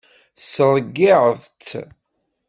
Tesreyyiεeḍ-tt. 0.37 1.69